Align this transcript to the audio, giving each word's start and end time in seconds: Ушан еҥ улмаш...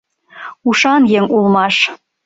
Ушан 0.67 1.03
еҥ 1.17 1.25
улмаш... 1.35 1.75